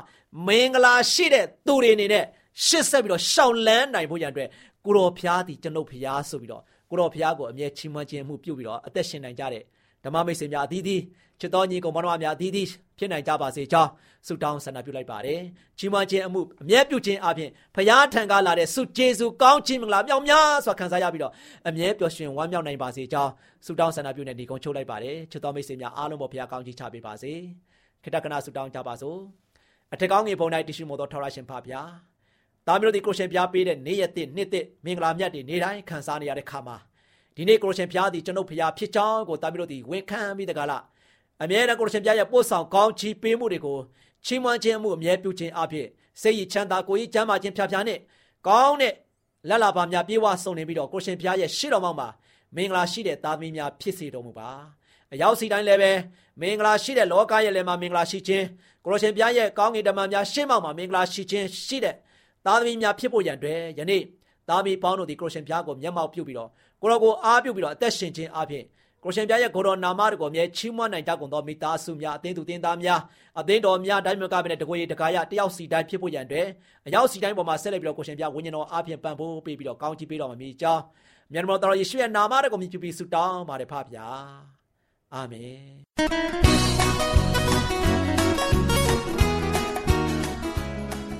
[0.47, 2.25] မင်္ဂလာရှိတဲ့သူတွေအနေနဲ့
[2.67, 4.49] ရှစ်ဆက်ပြီးတော့ရှောင်လန်းနိုင်ဖို့ရန်အတွက်
[4.85, 9.63] ကိုတော်ဖရာသည်ကျွန်ုပ်ဖရာဆိုပြီးတော့ ကိုတော်ဖရာကိုအမြဲချီးမွမ်းခြင်းမှုပြုပြီးတော့အသက်ရှင်နိုင်ကြတဲ့
[10.05, 11.03] ဓမ္မမိတ်ဆွေများအသီးသီး
[11.41, 13.91] ချစ်တော်ညီကောင်မောင်နှမများအသီးသီးဖြစ်နိုင်ကြပါစေကြောင်း
[14.27, 15.41] ဆုတောင်းဆန္ဒပြုလိုက်ပါတယ်
[15.79, 21.33] ချီးမွမ်းခြင်းအမှုအမြဲပြုခြင်းအပြင်ဖရာထံကလာတဲ့ဆုကျေးဇူးကောင်းခြင်းမင်္ဂလာမြောက်များစွာခံစားရပြီးတော့
[21.69, 23.33] အမြဲပျော်ရွှင်ဝမ်းမြောက်နိုင်ပါစေကြောင်း
[23.67, 27.33] ဆုတောင်းဆန္ဒပြုနေဒီကုန်းချုပ်လိုက်ပါတယ်ချစ်တော်မိတ်ဆွေများအားလုံးပေါ်ဖရာကောင်းကြီးချပေးပါစေ
[28.03, 29.19] ခိတ္တကနာဆုတောင်းကြပါစို့
[29.93, 31.83] အထက်ကောင်းငယ်ပုံ၌တရှိမို့သောထောရရှင်ဖပါဗျာ
[32.71, 36.77] သားမျိုးတို့ဒီကိုရှင်ပြပေးတဲ့နေ့ရက်တစ်နှစ်တစ်မင်္ဂလာမြတ်တွေနေ့တိုင်းခံစားနေရတဲ့ခါမှာ
[37.37, 40.83] ဒီနေ့ကိုရှင်ဖျားသည်ကျွန်ုပ်ဖျားဖြစ်ကြောင်းကိုတာမီတို့သည်ဝန်ခံပြီးတကလား
[41.43, 43.79] အမြဲတမ်းကိုရှင်ဖျားရဲ့ပို့ဆောင်ကောင်းချီးပေးမှုတွေကို
[44.25, 45.87] ချီးမွမ်းခြင်းမှုအမြဲပြုခြင်းအဖြစ်
[46.21, 47.99] စိတ်ရချမ်းသာကိုယ်ရည်ချမ်းသာခြင်းဖြာဖြာနဲ့
[48.49, 48.95] ကောင်းတဲ့
[49.49, 52.09] လက်လာပါများပြေဝဆုံနေပြီးတော့ကိုရှင်ဖျားရဲ့ရှေ့တော်မှာ
[52.57, 54.51] မင်္ဂလာရှိတဲ့သားသမီးများဖြစ်စေတော်မူပါ
[55.13, 55.93] အရောက်စီတိုင်းလည်းပဲ
[56.41, 58.45] မင်္ဂလာရှိတဲ့လောကရဲ့လည်းမှာမင်္ဂလာရှိခြင်း
[58.85, 61.97] ကိုရှင်ဖျားရဲ့ကောင်းကင်တမန်များရှေ့မှောက်မှာမင်္ဂလာရှိခြင်းရှိတဲ့
[62.47, 64.03] သားသမီးများဖြစ်ဖို့ရန်အတွက်ယနေ့
[64.49, 66.51] သားမီးပေါင်းတို့ဒီကိုရှင်ဖျားကိုမျက်မှောက်ပြုပြီးတော့
[66.83, 68.65] ကိုရောကိုအားပြုပြီးတော့အသက်ရှင်ခြင်းအပြင်
[69.05, 73.01] ကိုရှင်ပြရဲ့ကိုတော်နာမတော်ကိုမြဲချီးမွမ်းနိုင်ကြကုန်သောမိသားစုများအသင်းသူတင်းသားများ
[73.41, 76.47] အသင်းတော်များတိုင်းမြို့ကပဲတကွေတကားရတယောက်စီတိုင်းဖြစ်ဖို့ရန်အတွက်
[76.87, 80.83] အရောက်စီတိုင်းပေါ်မှာဆက်လက်ပြီးတော့ကိုရှင်ပြဝိညာဉ်တော်အပြင်ပံ့ပိုးပေးပြီးတော့ကောင်းချီးပေးတော်မမီကြောင်း
[81.33, 84.07] မြန်တော်တော်ယေရှုရဲ့နာမတော်ကိုမြည်ပြီးဆုတောင်းပါတယ်ဖပါဗျာ
[85.15, 85.61] အာမင်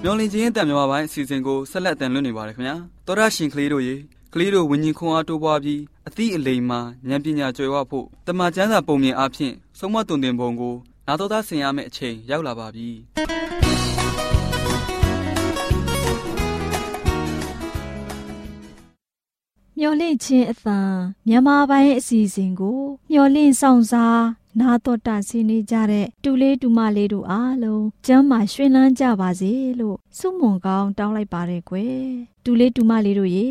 [0.03, 3.97] မျော်လင့်ခြင်းတန်မြမပိုင်းအစီအစဉ်ကိုဆက်လက်တင်လွှင့်နေပါတယ်ခင်ဗျာတော်ရရှင်ကလေးတို့ရေ
[4.35, 10.75] ကလေးတို့ဝิญဉ်ခွန်အားတိုးပွားပြီးအသည့်အလိမ်မှာဉာဏ်ပညာကျွယ်ဝဖို့တမန်ကျမ်းစာပုံမြင်အားဖြင့်ဆုံးမတုန်တင်ပုံကို
[11.07, 12.89] နာတော်သားဆင်ရမယ့်အချိန်ရောက်လာပါပြီ
[19.79, 20.79] မျော်လင့်ခြင်းအသံ
[21.29, 24.21] မြန်မာပိုင်းအစီအစဉ်ကိုမျော်လင့်ဆောင်စား
[24.59, 32.01] နာတော်တာဆင်းနေကြတဲ့တူလေးတူမလေးတို့အားလုံးကျမ်းမာရွှင်လန်းကြပါစေလို့ဆုမွန်ကောင်းတောင်းလိုက်ပါတယ်ကွယ်
[32.45, 33.49] တူလေးတူမလေးတို့ရေ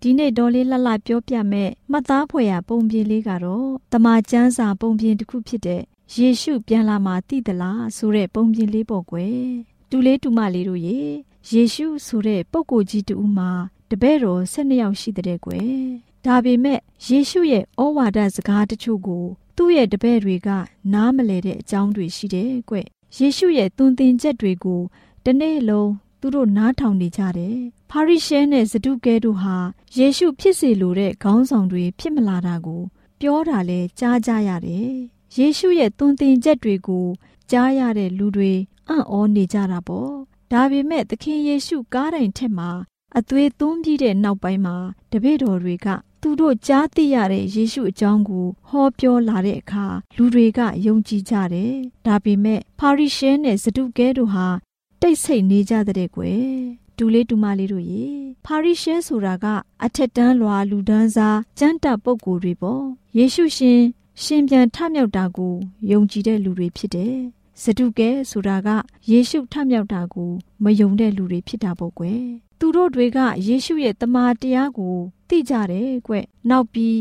[0.00, 5.82] ဒီနေ့တော်လေးလှလှပြောပြမဲ့မှတ်သားဖွယ်ရာပုံပြင်လေးကတော့တမချန်းစာပုံပြင်တစ်ခုဖြစ်တဲ့
[6.16, 9.38] ယေရှုပြန်လာမှသိသလားဆိုတဲ့ပုံပြင်လေးပေါ့ကွယ်
[9.90, 11.00] တူလေးတူမလေးတို့ရေ
[11.52, 13.50] ယေရှုဆိုတဲ့ပုဂ္ဂိုလ်ကြီးတူမှာ
[13.90, 15.72] တပည့်တော်၁၂ယောက်ရှိတဲ့ကွယ်
[16.24, 19.24] ဒါပေမဲ့ယေရှုရဲ့ဩဝါဒစကားတချို့ကို
[19.64, 20.48] သူ့ရဲ့တပည့်တွေက
[20.94, 22.76] နားမလည်တဲ့အကြောင်းတွေရှိတယ်ကွ။
[23.16, 24.82] ယေရှုရဲ့သွန်သင်ချက်တွေကို
[25.24, 27.56] တနေ့လုံးသူတို့နားထောင်နေကြတယ်။
[27.90, 29.56] ဖာရိရှဲနဲ့ဇဒုကဲတို့ဟာ
[29.98, 32.82] ယေရှုဖြစ်စေလိုတဲ့ခေါင်းဆောင်တွေဖြစ်မလာတာကို
[33.20, 34.90] ပြောတာလဲကြားကြရတယ်။
[35.36, 37.06] ယေရှုရဲ့သွန်သင်ချက်တွေကို
[37.50, 38.52] ကြားရတဲ့လူတွေ
[38.88, 40.10] အံ့ဩနေကြတာပေါ့။
[40.52, 42.70] ဒါပေမဲ့သခင်ယေရှုကားတိုင်ထက်မှာ
[43.18, 44.76] အသွေးသွန်းပြီးတဲ့နောက်ပိုင်းမှာ
[45.12, 45.88] တပည့်တော်တွေက
[46.22, 49.84] သူတို့ကြားသိရတဲ့ယေရှုအကြောင်းကိုဟောပြောလာတဲ့အခါ
[50.16, 51.72] လူတွေကယုံကြည်ကြတယ်။
[52.06, 54.46] ဒါပေမဲ့ပါရိရှဲနဲ့ဇဒုကဲတို့ဟာ
[55.00, 56.46] တိတ်ဆိတ်နေကြတဲ့ကွယ်
[56.96, 58.06] တူလေးတူမလေးတို့ရေ
[58.44, 59.46] ဖာရိရှဲဆိုတာက
[59.84, 62.82] အထက်တန်းလွာလူဒန်းစားကျမ်းတပ်ပုဂ္ဂိုလ်တွေပေါ့
[63.18, 63.80] ယေရှုရှင်
[64.22, 65.54] ရှင်ပြန်ထမြောက်တာကို
[65.90, 67.16] ယုံကြည်တဲ့လူတွေဖြစ်တယ်
[67.62, 68.68] စတုကဲဆိုတာက
[69.10, 70.30] ယေရှုထမြောက်တာကို
[70.64, 72.22] မယုံတဲ့လူတွေဖြစ်တာပေါ့ကွယ်
[72.64, 74.96] သူတို့တွေကယေရှုရဲ့တမန်တရားကို
[75.28, 76.14] သိကြတယ်ကွ
[76.48, 76.98] နောက်ပြီး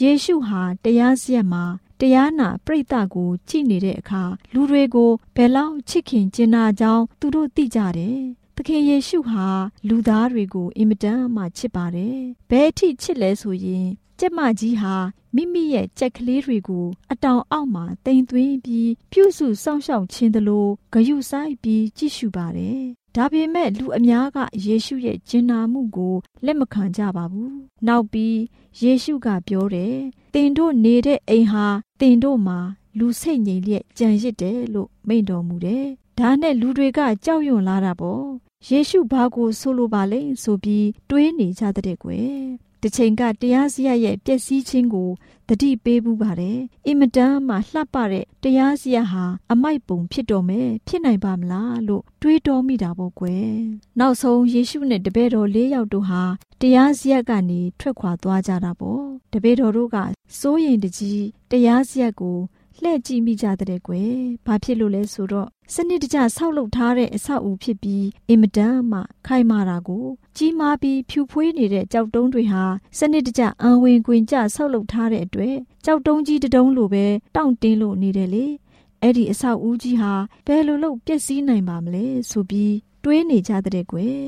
[0.00, 1.64] ယေရှုဟာတရားစရက်မှာ
[2.00, 4.22] တရားနာပြိတ္တကိုကြည်နေတဲ့အခါ
[4.54, 8.20] လူတွေကိုဘယ်လောက်ချစ်ခင်ကျင်နာကြောင်းသူတို့သိကြတယ်
[8.56, 9.46] သခင်ယေရှုဟာ
[9.88, 12.18] လူသားတွေကိုအင်မတန်မှချစ်ပါတယ်။
[12.50, 14.94] ဘယ်အထိချစ်လဲဆိုရင် ကျက်မကြီးဟာ
[15.34, 22.80] မိမိရဲ့ကြက်ကလေးတွေကို အတောင်အောက်မှာတင်သွင်းပြီးပြုစုစောင့်ရှောက်ခြင်းတလို့ဂယုဆိုင်ပြီးကြည့်ရှုပါတယ်။
[23.16, 27.52] ဒါပေမဲ့လူအများကယေရှုရဲ့ကျင်နာမှုကိုလက်မခံကြပါဘူး။
[27.86, 28.38] နောက်ပြီး
[28.82, 29.96] ယေရှုကပြောတယ်။
[30.34, 31.66] တင်တို့နေတဲ့အိမ်ဟာ
[32.00, 32.58] တင်တို့မှာ
[32.98, 35.86] လူစိတ်ငြိမ်လျက်ကြံရစ်တယ်လို့မိန့်တော်မူတယ်။
[36.18, 38.24] ဒါနဲ့လူတွေကကြောက်ရွံ့လာတာပေါ့။
[38.68, 42.38] ယေရှုဘာကိုဆိုလိုပါလဲဆိုပြီးတွေးနေကြတဲ့ကွယ်
[42.86, 45.10] တစ်ချိန်ကတရားစရရဲ့ပျက်စီးခြင်းကို
[45.48, 53.48] တတိပေးဘူးပါတယ်အင်မတန်မှလှပတဲ့တရားစရဟာအမိုက်ပုံဖြစ်တော်မယ်ဖြစ်နိုင်ပါမလားလို့တွေးတောမိတာပေါ့ကွယ်
[53.98, 56.22] နောက်ဆုံးယေရှုနဲ့တပည့်တော်၄ယောက်တို့ဟာ
[56.60, 59.96] တရားစရကနေထွက်ခွာသွားကြတာပေါ့တပည့်တော်တို့က
[60.38, 62.36] စိုးရိမ်တကြီးတရားစရကို
[62.80, 64.12] လှည့်ကြည့်မိကြတဲ့ကွယ်
[64.46, 72.64] ဘာဖြစ်လို့လဲဆိုတော့ စနစ်တကျဆောက်လုပ်ထားတဲ့အဆောက်အဦဖြစ်ပြီးအင်မတန်မှခိုင်မာတာကိုကြီးမားပြီးဖြူဖွေးနေတဲ့ကြောက်တုံးတွေဟာ
[72.98, 77.04] စနစ်တကျအံဝင်ကွင်ကျဆောက်လုပ်ထားတဲ့အတွက်ကြောက်တုံးကြီးတတုံးလိုပဲ
[77.36, 78.46] တောင့်တင်းလို့နေတယ်လေ
[79.00, 80.12] အဲ့ဒီအဆောက်အဦကြီးဟာ
[80.46, 82.74] ဘယ်လိုလုပ်ပျက်စီးနိုင်ပါမလဲဆိုပြီး
[83.04, 84.24] တွေးနေကြတဲ့ကွယ်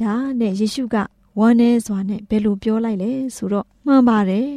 [0.00, 0.96] ဒါနဲ့ယေရှုက
[1.38, 4.50] ဝမ်းနေစွာနဲ့ဘယ်လိုပြောလိုက်လဲဆိုတော့မှန်ပါတယ်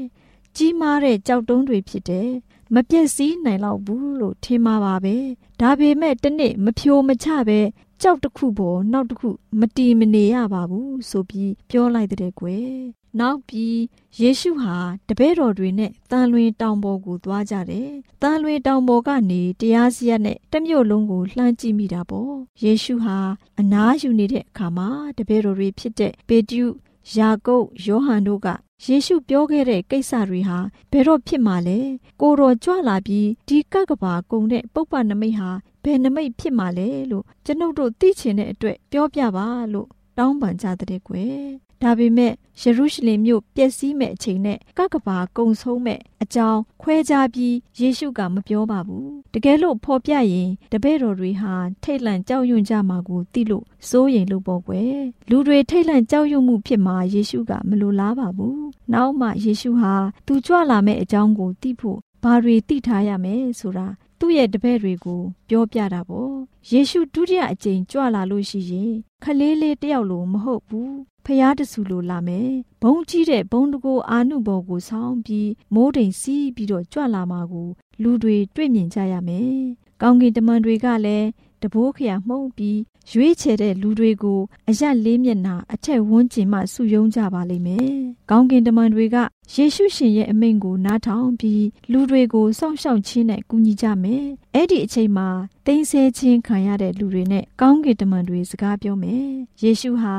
[0.55, 2.29] ကြီးမားတဲ့ကြောက်တုံးတွေဖြစ်တယ်
[2.73, 5.15] မပြည့်စည်နိုင်တော့ဘူးလို့ထင်မှာပါပဲ
[5.59, 7.59] ဒါပေမဲ့တနေ့မဖြိုမချပဲ
[8.01, 13.77] ကြောက်တစ်ခုပေါ်နောက်တစ်ခုမတီမနေရပါဘူးဆိုပြီးပြောလိုက်တဲ့ကွယ်နောက်ပြီး
[14.21, 14.77] ယေရှုဟာ
[15.07, 17.89] တပည့်တော်တွေနဲ့တန်လွင်တောင်ပေါ်ကိုသွားကြတယ်။
[18.21, 22.31] တန်လွင်တောင်ပေါ်ကနေတရားစီရင်နဲ့တမြို့လုံးကိုလှမ်းကြည့်မိတာပေါ့။
[22.63, 23.17] ယေရှုဟာ
[23.59, 26.67] အနားယူနေတဲ့အခါမှာတပည့်တော်တွေဖြစ်တဲ့ပေတရု
[27.15, 28.47] ယာကုပ်ယောဟန်တို့က
[28.85, 30.57] ယေရှုပြောခဲ့တဲ့ကိစ္စတွေဟာ
[30.91, 31.79] ဘယ်တော့ဖြစ်မှာလဲ
[32.21, 35.49] ကိုတော်ကြွလာပြီးဒီကကဘာကုံတဲ့ပုပ္ပနမိတ်ဟာ
[35.83, 39.87] ဘယ်နမိတ်ဖြစ်မှာလဲလို့ကျွန်ုပ်တို့သိချင်တဲ့အတွက်ပြောပြပါလို့
[40.17, 58.61] တောင်းပန်ကြတဲ့ကွယ် ဒါပေမဲ့ယေရုရှလင်မြို့ပျက်စီးမဲ့အချိန်နဲ့ကကဘာကုံဆုံးမဲ့အကြောင်းခွဲခြားပြီးယေရှုကမပြောပါဘူးတကယ်လို့ဖော်ပြရင်တပည့်တော်တွေဟာထိတ်လန့်ကြောက်ရွံ့ကြမှာကိုသိလို့စိုးရိမ်လို့ပေါ့ကွယ်လူတွေထိတ်လန့်ကြောက်ရွံ့မှုဖြစ်မှာယေရှုကမလိုလားပါဘူး
[58.93, 59.93] နောက်မှယေရှုဟာ
[60.27, 63.87] သူကြွလာမဲ့အကြောင်းကိုသိဖို့ ဘာတွေသိထားရမယ်ဆိုတာ
[64.19, 66.33] သူ့ရဲ့တပည့်တွေကိုပြောပြတာပေါ့
[66.71, 70.93] ယေရှုဒုတိယအကြိမ်ကြွလာလို့ရှိရင်ခလေးလေးတယောက်လိုမဟုတ်ဘူး
[71.25, 72.49] ဖျားတဆူလိုလာမယ်
[72.83, 77.69] ဘုံကြီးတဲ့ဘုံတကိုအာနုဘော်ကိုဆောင်းပြီးမိုးတိမ်စီးပြီးတော့ကြွလာမှာကို
[78.01, 79.53] လူတွေတွေ့မြင်ကြရမယ်
[80.01, 81.27] ကောင်းကင်တမန်တွေကလည်း
[81.61, 82.79] တဘိုးခရမှုန့်ပြီး
[83.11, 84.39] ရွေးချယ်တဲ့လူတွေကို
[84.69, 87.91] အရက်လေးမျက်နှာအထက်ဝန်းကျင်မှစုယုံကြပါလိမ့်မယ်။
[88.29, 89.17] ကောင်းကင်တမန်တွေက
[89.53, 95.27] ယေရှုရှင်ရဲ့အမိန့်ကိုနားထောင်ပြီးလူတွေကိုစောင့်ရှောက်ခြင်းနဲ့ကူညီကြမယ်။အဲ့ဒီအချိန်မှာ
[95.65, 99.27] တင်းဆဲခြင်းခံရတဲ့လူတွေနဲ့ကောင်းကင်တမန်တွေစကားပြောမယ်။
[99.63, 100.15] ယေရှုဟာ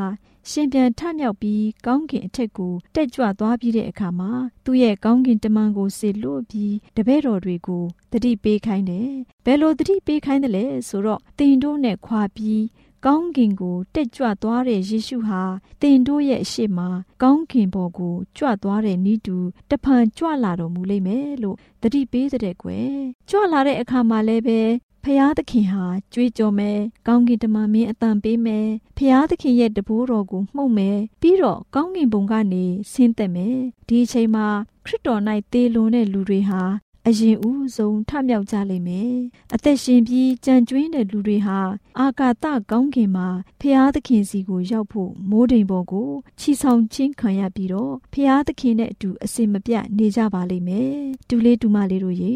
[0.50, 4.30] ရှင်ပြန်ထမြောက်ပြီးကောင်းကင်အထက်ကိုတက်ကြွသွားပြီးတဲ့အခါမှာ
[4.64, 9.10] သူ့ရဲ့ကောင်းကင်တမန်ကိုဆေလွတ်ပြီးတပည့်တော်တွေကိုတတိပေးခိုင်းတယ်။
[9.44, 12.62] ဘယ်လိုတတိပေးခိုင်းတယ်လဲဆိုတော့တင်တို့နဲ့ခွာပြီး
[13.06, 15.42] ကောင်းကင်ကိုတက်ကြွသွားတဲ့ယေရှုဟာ
[15.82, 16.80] တင်တို့ရဲ့အရှိမ
[17.22, 19.36] ကောင်းကင်ဘော်ကိုကြွသွားတဲ့ဤတူ
[19.70, 22.92] တဖန်ကြွလာတော်မူလိမ့်မယ်လို့တတိပေးတဲ့ကွယ်
[23.30, 24.60] ကြွလာတဲ့အခါမှာလည်းပဲ
[25.10, 33.56] ဖျားသခင်ဟာကြွေးကြော်မယ်ကောင်းကင်တမန်မင်းအတန်ပေးမယ်ဖျားသခင်ရဲ့တဘိုးတော်ကိုမှုတ်မယ်ပြီးတော့ကောင်းကင်ဘုံကနေဆင်းသက်မယ်
[33.88, 34.46] ဒီအချိန်မှာ
[34.84, 35.20] ခရစ်တော်၌
[35.52, 36.62] သေလွန်တဲ့လူတွေဟာ
[37.06, 39.12] အရင်ဦးဆုံးထမြောက်ကြလိမ့်မယ်။
[39.54, 41.58] အသက်ရှင်ပြီးကြံကျွင်းတဲ့လူတွေဟာ
[42.00, 43.28] အာကာသကောင်းကင်မှာ
[43.60, 50.92] ဖျားသခင်စီကိုရောက်ဖို့မိုးတိမ်ပေါ်ကိုချီဆောင်ခြင်းခံရပြီးတော့ဖျားသခင်နဲ့အတူအစင်မပြတ်နေကြပါလိမ့်မယ်။
[51.28, 52.34] တူလေးတူမလေးတို့ရေ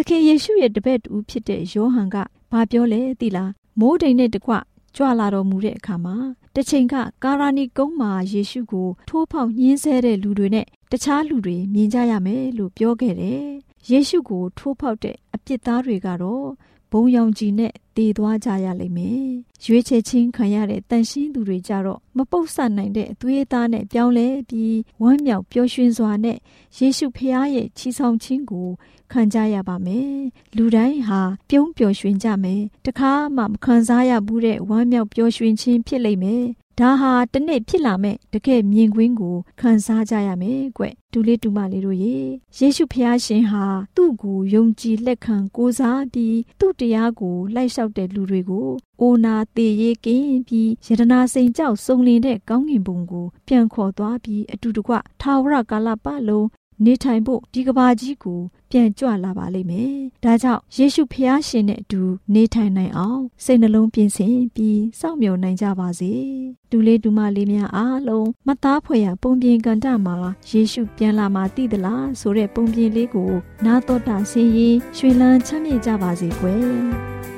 [0.00, 2.16] သခင်ယေရှုရဲ့တပည့်တူဖြစ်တဲ့ယောဟန်က
[2.52, 4.52] ဘာပြောလဲသိလားမိုးတိမ်နဲ့တကွ
[4.96, 6.16] ကြွလာတော်မူတဲ့အခါမှာ
[6.54, 13.44] တစ်ချိန်ကကာရာနီကုန်းမှာယေရှုကိုထိုးဖောက်ညှင်းဆဲတဲ့လူတွေနဲ့တခြားလူတွေမြင်ကြရမယ်လို့ပြောခဲ့တယ်။
[13.90, 16.46] ယေရှုကိုထိုးဖောက်တဲ့အပြစ်သားတွေကတော့
[16.92, 19.28] ဘုံရောင်ကြီးနဲ့တည်သွားကြရလိမ့်မယ်။
[19.64, 26.38] ရွေးချယ်ခြင်းခံရတဲ့တန်ရှင်းသူတွေကြတော့မပုတ်ဆနိုင်တဲ့အသွေးသားနဲ့ပြောင်းလဲပြီးဝမ်းမြောက်ပျော်ရွှင်စွာနဲ့
[26.78, 28.68] ယေရှုဖခင်ရဲ့ချီဆောင်ခြင်းကို
[29.12, 30.14] ခံကြရပါမယ်။
[30.56, 31.20] လူတိုင်းဟာ
[31.50, 36.44] ပြုံးပျော်ရွှင်ကြမယ်။တခါမှမခံစားရဘူးတဲ့ဝမ်းမြောက်ပျော်ရွှင်ခြင်းဖြစ်လိမ့်မယ်။
[36.82, 42.16] ဒါဟာတနေ့ဖြစ်လာမဲ့တကယ်မြင်ကွင်းကိုခံစားကြရမယ်ကွ။ဒူလေးဒူမလေးတို့ရေ
[42.58, 43.64] ယေရှုဖျားရှင်ဟာ
[43.96, 48.68] သူ့ကိုယုံကြည်လက်ခံကိုးစားပြီးသူ့တရားကိုလိုက်လျှောက်တဲ့လူတွေကို
[49.00, 56.46] အိုနာသေးရေးကင်းပြီးယတနာစိန်ကြောက်စုံလင်တဲ့ကောင်းကင်ဘုံကိုပြန်ခေါ်သွားပြီးအတူတကွထာဝရကာလပတ်လုံး
[56.84, 59.92] နေထိုင်ဖို့ဒီကဘာကြီးကို ပြန်ကြွလာပါလိမ့်မယ်။
[60.24, 62.02] ဒါကြောင့်ယေရှုဖျားရှင်နဲ့အတူ
[62.34, 66.12] နေထိုင်နိုင်အောင်စိတ်နှလုံးပြင်ဆင်ပြီးစောင့်မျှော်နိုင်ကြပါစေ။
[66.70, 70.16] ဒူလေးဒူမလေးများအားလုံးမသားဖွယ်ရပုံပြင်ကန်တမှာ
[70.48, 73.32] ယေရှုပြန်လာမှသိသလားဆိုတဲ့ပုံပြင်လေးကို
[73.64, 76.66] နာတော်တာဆင်းရင်ရွှေလန်းချမ်းမြေ့ကြပါစေကွယ်။။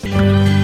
[0.00, 0.63] တို့ရဲ့